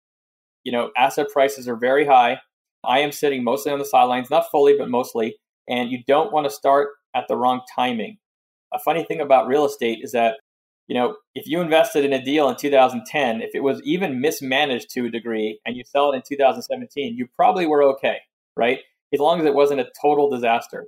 [0.65, 2.41] You know, asset prices are very high.
[2.83, 5.37] I am sitting mostly on the sidelines, not fully, but mostly.
[5.69, 8.17] And you don't want to start at the wrong timing.
[8.73, 10.35] A funny thing about real estate is that,
[10.89, 14.89] you know, if you invested in a deal in 2010, if it was even mismanaged
[14.89, 18.17] to a degree and you sell it in 2017, you probably were okay
[18.55, 18.79] right?
[19.13, 20.85] As long as it wasn't a total disaster.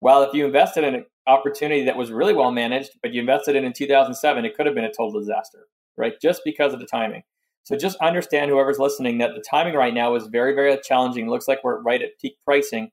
[0.00, 3.56] Well, if you invested in an opportunity that was really well managed, but you invested
[3.56, 6.14] in in 2007, it could have been a total disaster, right?
[6.20, 7.22] Just because of the timing.
[7.64, 11.26] So just understand, whoever's listening, that the timing right now is very, very challenging.
[11.26, 12.90] It looks like we're right at peak pricing,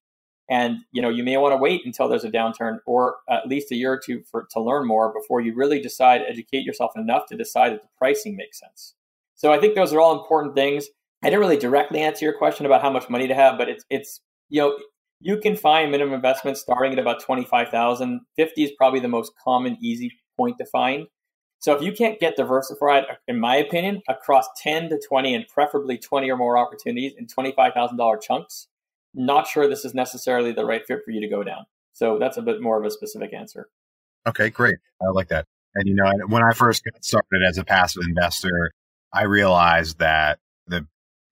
[0.49, 3.71] and you know you may want to wait until there's a downturn, or at least
[3.71, 7.25] a year or two for to learn more before you really decide, educate yourself enough
[7.27, 8.93] to decide that the pricing makes sense.
[9.35, 10.87] So I think those are all important things.
[11.23, 13.85] I didn't really directly answer your question about how much money to have, but it's
[13.89, 14.77] it's you know
[15.19, 18.21] you can find minimum investments starting at about 25,000.
[18.35, 21.07] 50 is probably the most common easy point to find.
[21.59, 25.97] So if you can't get diversified in my opinion across 10 to 20 and preferably
[25.97, 28.67] 20 or more opportunities in $25,000 chunks,
[29.15, 31.65] not sure this is necessarily the right fit for you to go down.
[31.93, 33.69] So that's a bit more of a specific answer.
[34.27, 34.77] Okay, great.
[35.01, 35.45] I like that.
[35.73, 38.71] And you know, when I first got started as a passive investor,
[39.11, 40.37] I realized that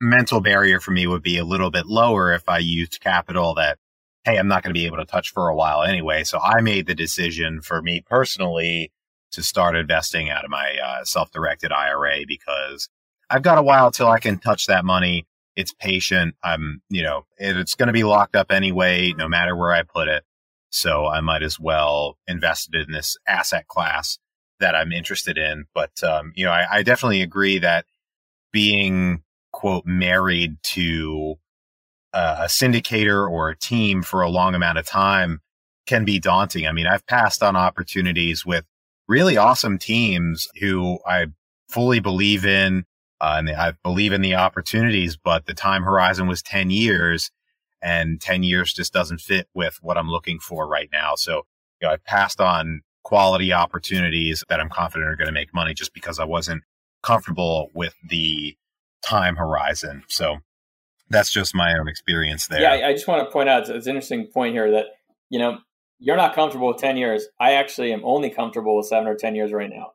[0.01, 3.77] mental barrier for me would be a little bit lower if I used capital that,
[4.23, 6.23] hey, I'm not going to be able to touch for a while anyway.
[6.23, 8.91] So I made the decision for me personally
[9.31, 12.89] to start investing out of my uh, self directed IRA because
[13.29, 15.25] I've got a while till I can touch that money.
[15.55, 16.35] It's patient.
[16.43, 20.07] I'm, you know, it's going to be locked up anyway, no matter where I put
[20.07, 20.23] it.
[20.69, 24.19] So I might as well invest it in this asset class
[24.59, 25.65] that I'm interested in.
[25.73, 27.85] But, um, you know, I, I definitely agree that
[28.51, 29.21] being
[29.55, 31.35] quote married to
[32.13, 35.39] uh, a syndicator or a team for a long amount of time
[35.87, 36.67] can be daunting.
[36.67, 38.65] I mean, I've passed on opportunities with
[39.07, 41.27] really awesome teams who I
[41.69, 42.83] fully believe in,
[43.21, 47.31] uh, and I believe in the opportunities, but the time horizon was 10 years
[47.81, 51.15] and 10 years just doesn't fit with what I'm looking for right now.
[51.15, 51.43] So,
[51.79, 55.73] you know, I passed on quality opportunities that I'm confident are going to make money
[55.73, 56.63] just because I wasn't
[57.03, 58.57] comfortable with the
[59.01, 60.03] time horizon.
[60.07, 60.37] So
[61.09, 62.61] that's just my own experience there.
[62.61, 64.85] Yeah, I just want to point out it's, an interesting point here that
[65.29, 65.59] you know
[65.99, 67.27] you're not comfortable with 10 years.
[67.39, 69.91] I actually am only comfortable with seven or 10 years right now.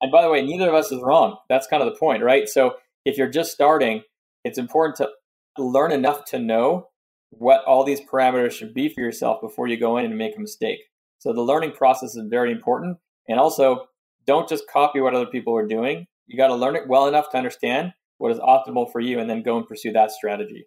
[0.00, 1.38] And by the way, neither of us is wrong.
[1.48, 2.48] That's kind of the point, right?
[2.48, 4.02] So if you're just starting,
[4.42, 6.88] it's important to learn enough to know
[7.30, 10.40] what all these parameters should be for yourself before you go in and make a
[10.40, 10.80] mistake.
[11.18, 12.98] So the learning process is very important.
[13.28, 13.86] And also,
[14.26, 16.06] don't just copy what other people are doing.
[16.26, 19.28] You got to learn it well enough to understand what is optimal for you and
[19.28, 20.66] then go and pursue that strategy.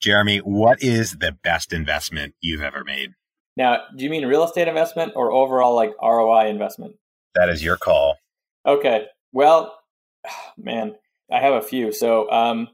[0.00, 3.12] Jeremy, what is the best investment you've ever made?
[3.56, 6.94] Now, do you mean real estate investment or overall like ROI investment?
[7.34, 8.16] That is your call.
[8.66, 9.06] Okay.
[9.32, 9.74] Well,
[10.56, 10.94] man,
[11.30, 11.92] I have a few.
[11.92, 12.68] So, um,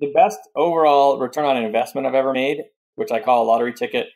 [0.00, 2.62] the best overall return on investment I've ever made,
[2.94, 4.06] which I call a lottery ticket,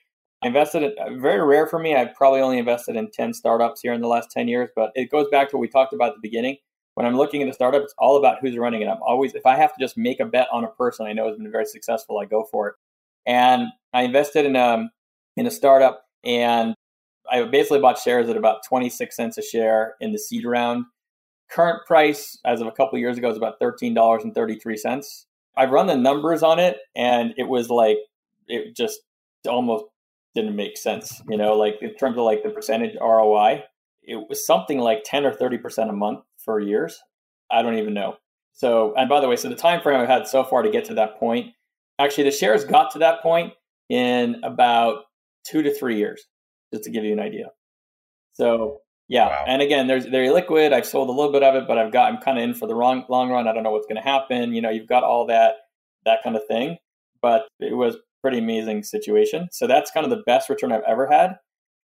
[0.43, 1.95] I invested in, very rare for me.
[1.95, 5.11] I've probably only invested in 10 startups here in the last 10 years, but it
[5.11, 6.57] goes back to what we talked about at the beginning.
[6.95, 8.87] When I'm looking at a startup, it's all about who's running it.
[8.87, 11.27] I'm always, if I have to just make a bet on a person I know
[11.29, 12.75] has been very successful, I go for it.
[13.27, 14.91] And I invested in a, um,
[15.37, 16.75] in a startup and
[17.31, 20.85] I basically bought shares at about 26 cents a share in the seed round.
[21.51, 25.25] Current price as of a couple of years ago is about $13.33.
[25.57, 27.99] I've run the numbers on it and it was like,
[28.49, 29.01] it just
[29.49, 29.85] almost
[30.35, 31.23] didn't make sense.
[31.29, 33.65] You know, like in terms of like the percentage ROI,
[34.03, 36.99] it was something like 10 or 30% a month for years.
[37.51, 38.17] I don't even know.
[38.53, 40.85] So, and by the way, so the time frame I've had so far to get
[40.87, 41.53] to that point,
[41.99, 43.53] actually the shares got to that point
[43.89, 45.05] in about
[45.47, 46.27] two to three years,
[46.73, 47.47] just to give you an idea.
[48.35, 49.45] So yeah, wow.
[49.47, 50.73] and again, there's they're liquid.
[50.73, 52.67] I've sold a little bit of it, but I've got I'm kind of in for
[52.67, 53.49] the wrong long run.
[53.49, 54.55] I don't know what's going to happen.
[54.55, 55.55] You know, you've got all that
[56.05, 56.79] that kind of thing.
[57.21, 59.49] But it was pretty amazing situation.
[59.53, 61.37] So that's kind of the best return I've ever had.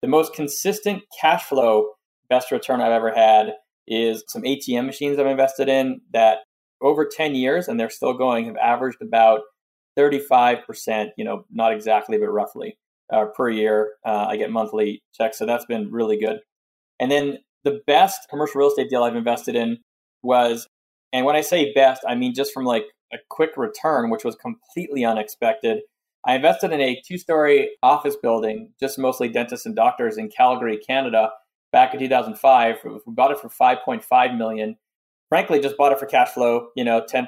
[0.00, 1.90] The most consistent cash flow
[2.28, 3.52] best return I've ever had
[3.86, 6.38] is some ATM machines I've invested in that
[6.80, 9.40] over 10 years and they're still going have averaged about
[9.98, 12.78] 35%, you know, not exactly, but roughly
[13.12, 13.92] uh, per year.
[14.06, 15.38] Uh, I get monthly checks.
[15.38, 16.38] So that's been really good.
[16.98, 19.78] And then the best commercial real estate deal I've invested in
[20.22, 20.66] was,
[21.12, 24.34] and when I say best, I mean just from like a quick return, which was
[24.36, 25.80] completely unexpected.
[26.24, 30.78] I invested in a two story office building, just mostly dentists and doctors in Calgary,
[30.78, 31.30] Canada,
[31.72, 32.76] back in 2005.
[32.85, 34.76] We bought it for 5.5 million.
[35.28, 37.26] Frankly, just bought it for cash flow, you know, 10%,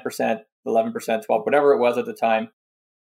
[0.67, 2.49] 11%, 12, whatever it was at the time.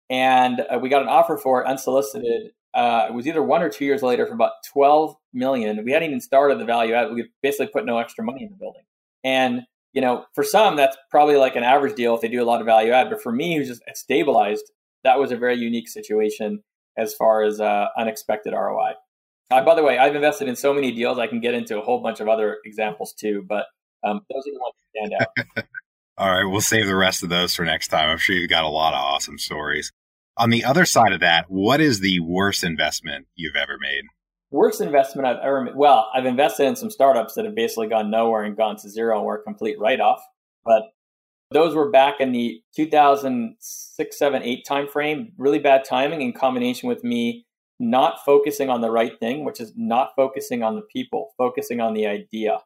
[0.09, 2.53] And uh, we got an offer for it unsolicited.
[2.75, 5.85] Uh, it was either one or two years later for about 12 million.
[5.85, 7.13] We hadn't even started the value add.
[7.13, 8.83] We basically put no extra money in the building.
[9.25, 12.47] And, you know, for some, that's probably like an average deal if they do a
[12.47, 13.11] lot of value add.
[13.11, 14.71] But for me, who's just stabilized,
[15.05, 16.63] that was a very unique situation
[16.97, 18.93] as far as uh, unexpected ROI.
[19.53, 21.19] Uh, by the way, I've invested in so many deals.
[21.19, 23.67] I can get into a whole bunch of other examples too, but
[24.03, 25.23] um, those are the ones that stand
[25.59, 25.67] out.
[26.19, 28.09] All right, we'll save the rest of those for next time.
[28.09, 29.93] I'm sure you've got a lot of awesome stories.
[30.39, 34.05] On the other side of that, what is the worst investment you've ever made?
[34.51, 35.77] Worst investment I've ever made.
[35.77, 39.19] Well, I've invested in some startups that have basically gone nowhere and gone to zero
[39.19, 40.23] and were a complete write off.
[40.65, 40.85] But
[41.51, 45.33] those were back in the 2006, 7, 8 timeframe.
[45.37, 47.45] Really bad timing in combination with me
[47.81, 51.95] not focusing on the right thing, which is not focusing on the people, focusing on
[51.95, 52.59] the idea.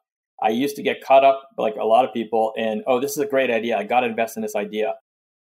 [0.42, 3.18] I used to get caught up, like a lot of people, in, oh, this is
[3.18, 3.78] a great idea.
[3.78, 4.94] I got to invest in this idea.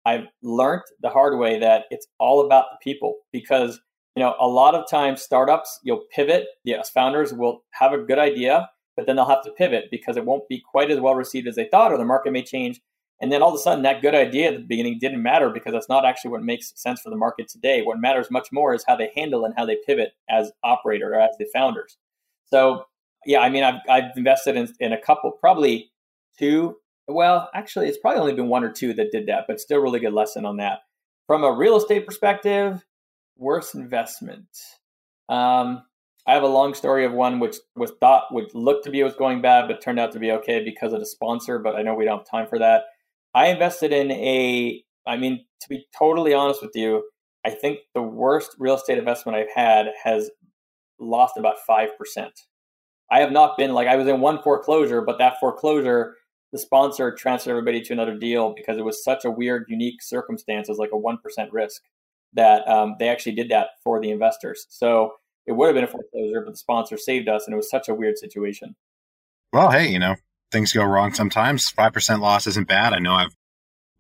[0.07, 3.81] I've learned the hard way that it's all about the people because,
[4.15, 6.47] you know, a lot of times startups, you'll pivot.
[6.65, 10.25] Yes, founders will have a good idea, but then they'll have to pivot because it
[10.25, 12.81] won't be quite as well received as they thought, or the market may change.
[13.21, 15.73] And then all of a sudden, that good idea at the beginning didn't matter because
[15.73, 17.83] that's not actually what makes sense for the market today.
[17.83, 21.21] What matters much more is how they handle and how they pivot as operator or
[21.21, 21.97] as the founders.
[22.47, 22.85] So,
[23.27, 25.91] yeah, I mean, I've, I've invested in, in a couple, probably
[26.39, 26.77] two.
[27.09, 29.99] Well, actually, it's probably only been one or two that did that, but still really
[29.99, 30.81] good lesson on that.
[31.27, 32.85] From a real estate perspective,
[33.37, 34.47] worst investment.
[35.29, 35.83] Um,
[36.27, 39.15] I have a long story of one which was thought would look to be was
[39.15, 41.59] going bad, but turned out to be okay because of the sponsor.
[41.59, 42.85] But I know we don't have time for that.
[43.35, 47.05] I invested in a, I mean, to be totally honest with you,
[47.45, 50.31] I think the worst real estate investment I've had has
[50.99, 51.89] lost about 5%.
[53.11, 56.15] I have not been like, I was in one foreclosure, but that foreclosure,
[56.53, 60.69] the sponsor transferred everybody to another deal because it was such a weird, unique circumstance
[60.69, 61.17] as like a 1%
[61.53, 61.83] risk
[62.35, 64.67] that um, they actually did that for the investors.
[64.69, 65.15] So
[65.47, 67.89] it would have been a foreclosure, but the sponsor saved us and it was such
[67.89, 68.77] a weird situation.
[69.53, 70.17] Well, hey, you know,
[70.51, 71.71] things go wrong sometimes.
[71.71, 72.93] 5% loss isn't bad.
[72.93, 73.37] I know I've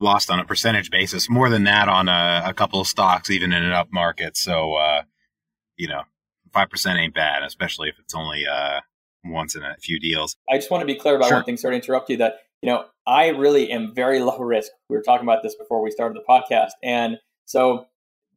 [0.01, 3.53] lost on a percentage basis more than that on a, a couple of stocks, even
[3.53, 4.37] in an up market.
[4.37, 5.03] So, uh,
[5.77, 6.03] you know,
[6.55, 8.81] 5% ain't bad, especially if it's only uh,
[9.25, 10.37] once in a few deals.
[10.51, 11.37] I just want to be clear about sure.
[11.39, 11.57] one thing.
[11.57, 14.71] Sorry to interrupt you that, you know, I really am very low risk.
[14.89, 16.71] We were talking about this before we started the podcast.
[16.83, 17.87] And so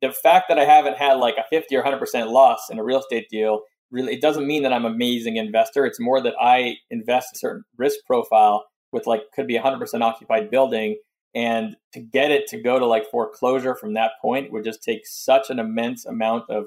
[0.02, 3.00] the fact that I haven't had like a 50 or 100% loss in a real
[3.00, 5.86] estate deal really it doesn't mean that I'm an amazing investor.
[5.86, 10.50] It's more that I invest a certain risk profile with like could be 100% occupied
[10.50, 10.98] building
[11.34, 15.06] and to get it to go to like foreclosure from that point would just take
[15.06, 16.66] such an immense amount of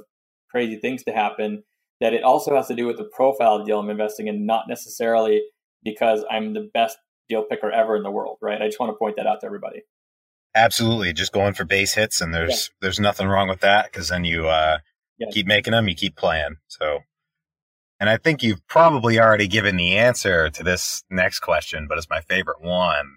[0.51, 1.63] crazy things to happen
[2.01, 5.43] that it also has to do with the profile deal I'm investing in, not necessarily
[5.83, 6.99] because I'm the best
[7.29, 8.61] deal picker ever in the world, right?
[8.61, 9.83] I just want to point that out to everybody.
[10.55, 12.75] Absolutely, just going for base hits, and there's yeah.
[12.83, 14.79] there's nothing wrong with that because then you uh,
[15.19, 15.27] yeah.
[15.33, 16.57] keep making them, you keep playing.
[16.69, 17.01] So,
[18.05, 22.11] and I think you've probably already given the answer to this next question, but it's
[22.11, 23.17] my favorite one.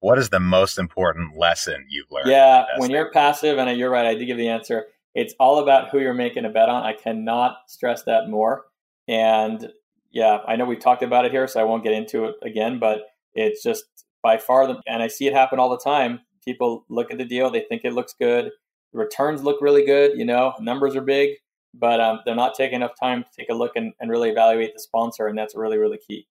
[0.00, 2.28] What is the most important lesson you've learned?
[2.28, 4.88] Yeah, when you're passive, and you're right, I did give the answer.
[5.14, 6.82] It's all about who you're making a bet on.
[6.82, 8.66] I cannot stress that more.
[9.08, 9.72] And
[10.10, 12.78] yeah, I know we've talked about it here, so I won't get into it again,
[12.78, 13.84] but it's just
[14.22, 17.24] by far the, and I see it happen all the time people look at the
[17.24, 18.50] deal, they think it looks good.
[18.92, 21.36] The returns look really good, you know, numbers are big,
[21.78, 24.74] but um, they're not taking enough time to take a look and, and really evaluate
[24.74, 25.26] the sponsor.
[25.26, 26.26] And that's really, really key.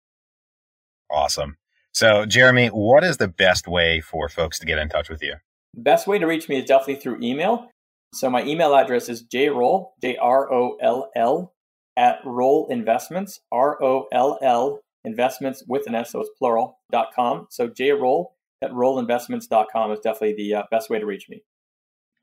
[1.12, 1.58] Awesome.
[1.94, 5.36] So, Jeremy, what is the best way for folks to get in touch with you?
[5.74, 7.70] The best way to reach me is definitely through email.
[8.14, 11.54] So, my email address is jroll, J R O L L,
[11.96, 17.10] at Roll Investments, R O L L, investments with an S, so it's plural, dot
[17.16, 17.48] com.
[17.50, 21.44] So, jroll at rollinvestments.com is definitely the uh, best way to reach me.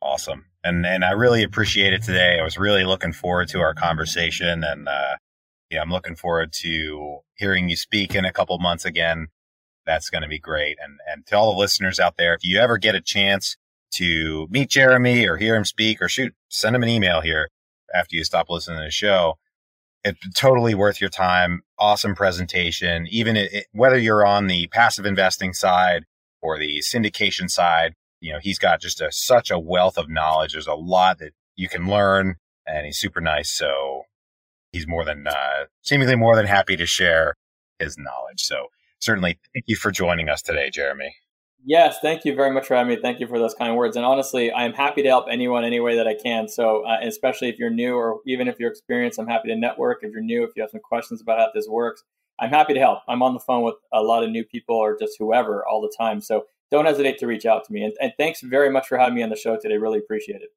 [0.03, 0.46] Awesome.
[0.64, 2.38] And and I really appreciate it today.
[2.40, 5.16] I was really looking forward to our conversation and uh
[5.70, 9.28] yeah, I'm looking forward to hearing you speak in a couple months again.
[9.86, 10.76] That's going to be great.
[10.82, 13.57] And and to all the listeners out there, if you ever get a chance
[13.94, 17.48] to meet Jeremy or hear him speak or shoot, send him an email here
[17.94, 19.38] after you stop listening to the show.
[20.05, 21.62] It's totally worth your time.
[21.78, 23.07] Awesome presentation.
[23.09, 26.05] Even it, whether you're on the passive investing side
[26.40, 27.94] or the syndication side.
[28.23, 30.53] You know, he's got just a, such a wealth of knowledge.
[30.53, 33.51] There's a lot that you can learn, and he's super nice.
[33.51, 34.03] So
[34.70, 37.35] he's more than uh, seemingly more than happy to share
[37.81, 38.41] his knowledge.
[38.43, 38.68] So
[39.01, 41.16] certainly, thank you for joining us today, Jeremy.
[41.64, 43.03] Yes, thank you very much for having me.
[43.03, 43.97] Thank you for those kind words.
[43.97, 46.49] And honestly, I am happy to help anyone any way that I can.
[46.49, 49.99] So, uh, especially if you're new or even if you're experienced, I'm happy to network.
[50.03, 52.03] If you're new, if you have some questions about how this works,
[52.41, 53.01] I'm happy to help.
[53.09, 55.93] I'm on the phone with a lot of new people or just whoever all the
[55.97, 56.20] time.
[56.20, 57.85] So don't hesitate to reach out to me.
[57.85, 59.77] And, and thanks very much for having me on the show today.
[59.77, 60.49] Really appreciate it.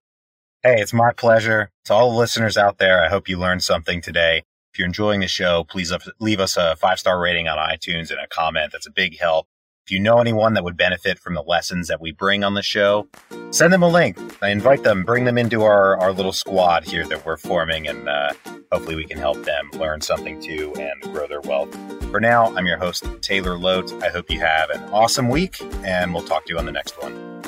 [0.63, 1.69] Hey, it's my pleasure.
[1.85, 4.43] To all the listeners out there, I hope you learned something today.
[4.73, 8.19] If you're enjoying the show, please leave us a five star rating on iTunes and
[8.19, 8.71] a comment.
[8.71, 9.47] That's a big help.
[9.85, 12.63] If you know anyone that would benefit from the lessons that we bring on the
[12.63, 13.07] show,
[13.51, 14.17] send them a link.
[14.41, 18.09] I invite them, bring them into our, our little squad here that we're forming, and
[18.09, 18.33] uh,
[18.71, 21.71] hopefully we can help them learn something too and grow their wealth.
[22.09, 24.01] For now, I'm your host, Taylor Loht.
[24.01, 26.99] I hope you have an awesome week, and we'll talk to you on the next
[26.99, 27.43] one.